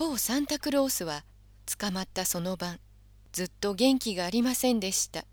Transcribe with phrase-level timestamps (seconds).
[0.00, 1.24] 方サンタクロースは
[1.78, 2.80] 捕まったその晩
[3.32, 5.26] ずっと元気がありませんでした。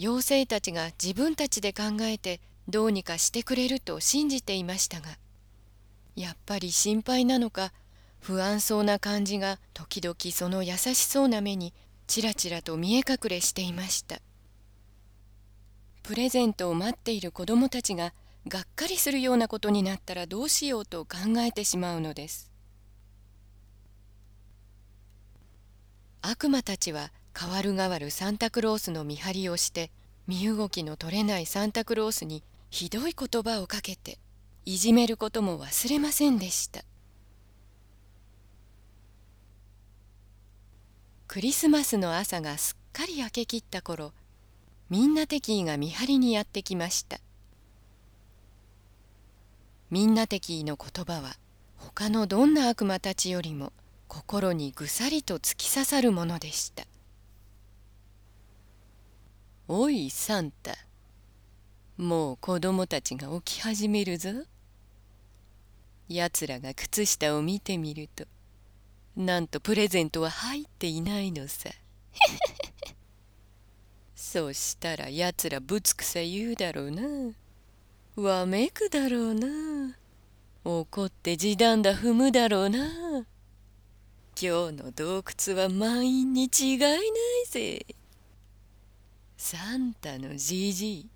[0.00, 5.10] 妖精たちが自分たちで考えてどうにかしてくれると信じていましたが
[6.16, 7.72] やっぱり心配なのか
[8.18, 11.72] 不安そうな感じが時々その優しそうな目に
[12.08, 14.20] ちらちらと見え隠れしていました。
[16.02, 18.12] プレゼントを待っている子供たちが
[18.48, 22.49] がっかりするようなことになったらどうしようと考えてしまうのです。
[26.22, 29.90] 悪魔たちは代わる代わるサンタクロースの見張りをして
[30.26, 34.18] 身動きの取れないサンタクロースにひどい言葉をかけて
[34.64, 36.84] いじめることも忘れませんでした。
[41.26, 44.12] クリスマスの朝がすっかり明けきった頃
[44.88, 47.18] みんな敵意が見張りにやってきました。
[49.90, 51.36] みんな敵意の言葉は
[51.76, 53.72] 他のどんな悪魔たちよりも
[54.10, 56.84] 心にぐさりと突き刺さるものでした
[59.68, 60.76] 「おいサンタ。
[61.96, 64.30] もう子供たちが起き始めるぞ」
[66.10, 68.26] やつらが靴下を見てみると
[69.14, 71.70] なんとプレゼントは入っていないのさ。
[74.16, 77.32] そしたらやつらぶつくさ言うだろうな。
[78.16, 79.96] わめくだろうな。
[80.64, 83.24] 怒って地団だ踏むだろうな
[84.42, 87.00] 今日の洞窟は満員に違いない
[87.50, 87.84] ぜ。
[89.36, 91.08] サンタのじじい。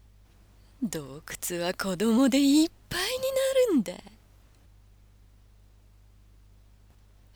[0.82, 3.06] 洞窟は子供でいっぱいに
[3.72, 3.94] なるんだ。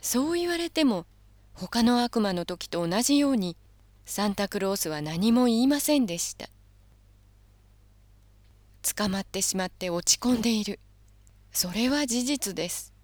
[0.02, 1.06] そう言われても
[1.54, 3.56] 他の悪魔の時と同じように
[4.04, 6.50] サンタクロースは何も言いませんでした。
[8.94, 10.80] 捕まってしまって落ち込んでいる。
[11.50, 12.97] それは事実です。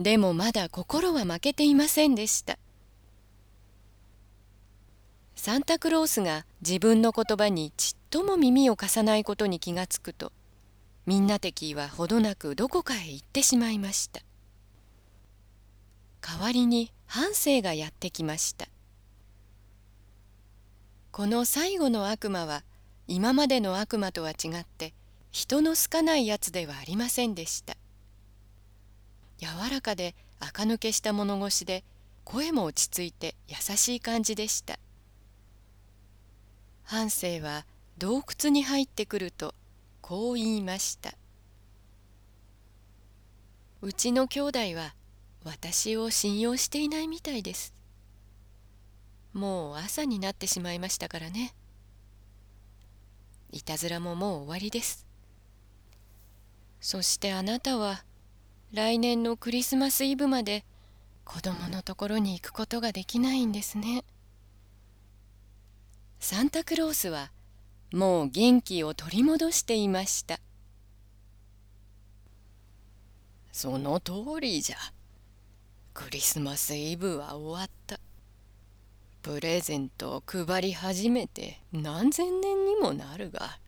[0.00, 2.58] でもまだ心は負けていませんでした。
[5.36, 10.32] サンタクロースが自分の言葉にちっとも耳を貸さないことに気がつくと
[11.04, 14.22] みんな敵はほどなくどこかへ行ってしまいました。
[16.22, 18.68] 代わりに半生がやってきました。
[21.12, 22.64] この最後の悪魔は
[23.06, 24.94] 今までの悪魔とは違って
[25.30, 27.76] 人の好かないやつではありませんでした。
[29.40, 31.82] 柔らかで垢抜けした物腰で
[32.24, 34.78] 声も落ち着いて優しい感じでした。
[36.84, 37.66] 半生は
[37.98, 39.54] 洞窟に入ってくると
[40.00, 41.14] こう言いました
[43.80, 44.94] 「うちの兄弟は
[45.44, 47.72] 私を信用していないみたいです。
[49.32, 51.54] もう朝になってしまいましたからね。
[53.52, 55.06] いたずらももう終わりです。
[56.80, 58.04] そしてあなたは
[58.72, 60.64] 来年のクリスマスイブまで
[61.24, 64.04] 子供のところに行くことができないんですね。
[66.20, 67.32] サンタクロースは
[67.92, 70.38] もう元気を取り戻していました。
[73.50, 74.76] その通りじゃ。
[75.92, 77.98] クリスマスイブは終わった。
[79.22, 83.58] プレゼントを配り始めて何千年にもなるが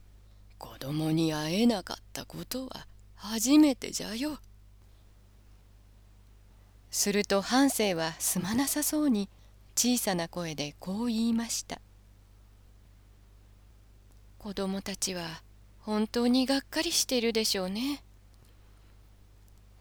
[0.58, 2.86] 子供に会えなかったことは
[3.16, 4.38] 初めてじゃよ。
[6.92, 9.28] すると半生はすまなさそうに
[9.74, 11.80] 小さな声でこう言いました
[14.38, 15.42] 「子供たちは
[15.80, 18.04] 本当にがっかりしているでしょうね。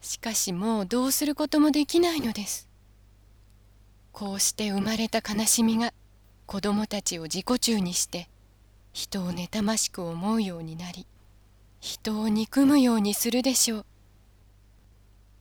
[0.00, 2.66] しかしもうどうすることもできないのです。
[4.10, 5.92] こうして生まれた悲しみが
[6.46, 8.28] 子供たちを自己中にして
[8.92, 11.06] 人を妬ましく思うようになり
[11.80, 13.86] 人を憎むようにするでしょう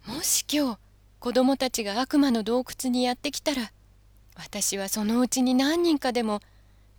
[0.08, 0.91] もし今日
[1.22, 3.72] 子供たちが悪魔の洞窟にやってきたら
[4.36, 6.40] 私はそのうちに何人かでも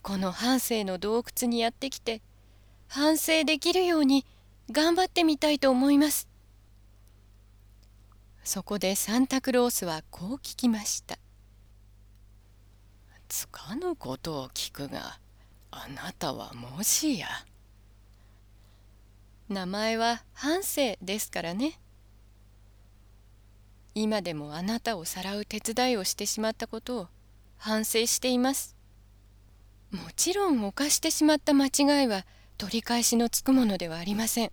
[0.01, 2.23] この半生の洞窟にやってきて
[2.87, 4.25] 反省できるように
[4.71, 6.29] 頑張ってみたいと思います。
[8.45, 11.19] そこでサンタクロースはこう聞きました。
[13.29, 15.19] つかぬことを聞くが
[15.73, 17.27] あなたはもしや。
[19.49, 21.81] 名前は半生ですからね
[23.95, 27.09] 今でもあなたをさらう手伝いをしてしまったことを
[27.59, 28.77] 反省しています。
[29.91, 32.25] もちろん犯してしまった間違いは
[32.57, 34.53] 取り返しのつくものではありません。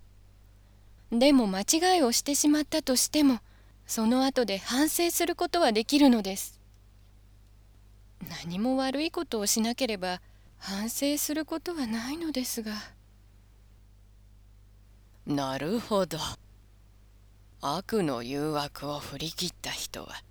[1.10, 3.40] でも間違いをしてしまったとしても
[3.86, 6.60] その後で反省することはできるのです。
[8.44, 10.20] 何も悪いことをしなければ
[10.58, 12.74] 反省することはないのですが。
[15.26, 16.18] なるほど。
[17.62, 20.22] 悪の誘惑を振り切った人は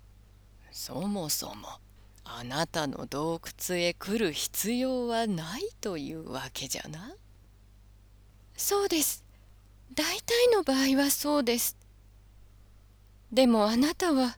[0.72, 1.68] そもそも
[2.24, 7.14] あなたの洞窟へ来る必要はないというわけじゃな？
[8.56, 9.24] そうです。
[9.94, 11.76] 大体の場合はそうです。
[13.32, 14.36] でもあなたは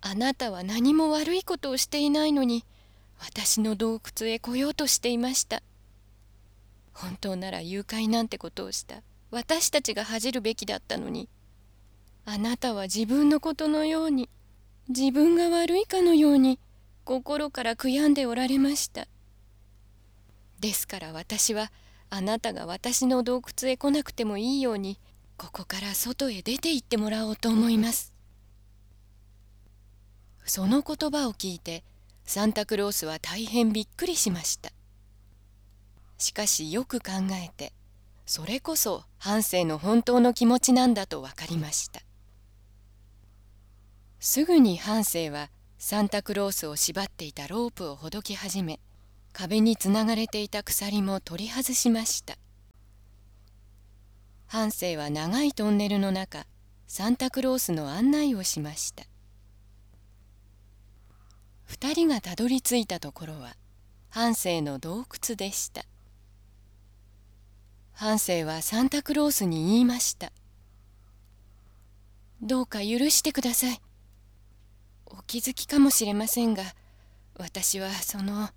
[0.00, 2.64] あなたは何も悪いことをしていないのに
[3.18, 5.62] 私の洞窟へ来ようとしていました。
[6.92, 9.02] 本当なら誘拐なんてことをした。
[9.34, 11.28] 私たちが恥じるべきだったのに
[12.24, 14.30] あなたは自分のことのように
[14.88, 16.60] 自分が悪いかのように
[17.02, 19.08] 心から悔やんでおられました。
[20.60, 21.72] ですから私は
[22.10, 25.00] あなたが私の洞窟へ来なくてもいいように
[25.36, 28.14] ここから外へ出て行ってもらおうと思います。
[30.44, 31.82] その言葉を聞いて
[32.24, 34.70] サンタクロースは大変びっくりしました。
[36.18, 37.72] しかしよく考えて
[38.26, 42.00] それこそ半生の本当の気持ちなんだと分かりました。
[44.18, 48.80] すぐに半生はサンタクロースを縛っていたロープをほどき始め
[49.34, 52.38] 壁につながれていた鎖も取り外しました。
[54.46, 56.46] 半生は長いトンネルの中
[56.86, 59.04] サンタクロースの案内をしました。
[61.64, 63.56] 二人がたどり着いたところは
[64.08, 65.84] 半生の洞窟でした。
[67.94, 70.32] 半生はサンタクロースに言いました
[72.42, 73.80] 「どうか許してください」
[75.06, 76.74] お気づきかもしれませんが
[77.36, 78.50] 私はその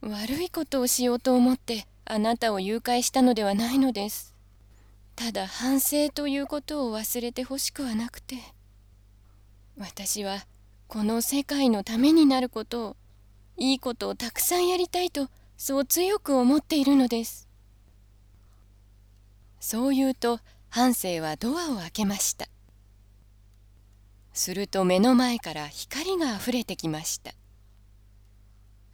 [0.00, 4.34] 悪いことをしようと思ってあなたを誘拐したのではないのです。
[5.16, 8.36] ただ反省ということを忘れてほしくはなくて
[9.78, 10.44] 私は
[10.88, 12.96] この世界のためになることを
[13.56, 17.43] いいことをたくさんやりたいとそう強く思っているのです。
[19.66, 22.48] そう言うと半生はドアを開けました。
[24.34, 27.32] すると目の前から光があふれてきました。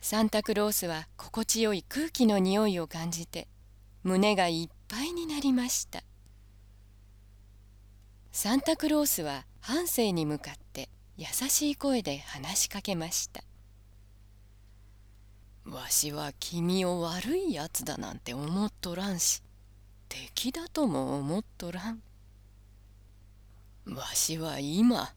[0.01, 3.49] サンタクロースは心地よい空気の匂いを感じて
[4.05, 6.05] 胸がいっぱいになりました。
[8.31, 13.43] サンタクロースは半生に向かって優しい声で話しかけました
[15.69, 19.43] わしは君を悪いやつだなんて思っとらんし
[20.11, 22.03] 敵だとも思っとらん。
[23.87, 25.15] わしは今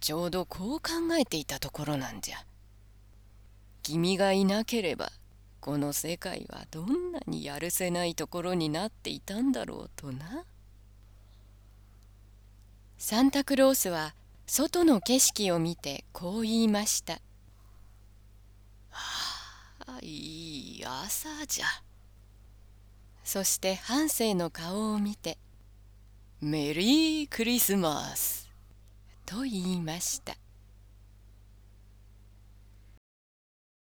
[0.00, 0.90] ちょうどこう考
[1.20, 2.44] えていたところなんじゃ。
[3.82, 5.12] 君がいなければ
[5.60, 10.44] この世界はどんなにやるせないところになっていたんだろうとな。
[12.96, 14.14] サンタクロースは
[14.46, 17.20] 外の景色を見てこう言いました
[18.90, 18.98] 「あ
[19.86, 21.66] あいい朝じゃ」
[23.32, 25.38] そして半生の顔を見て
[26.42, 28.50] 「メリークリスマス」
[29.24, 30.36] と言いました。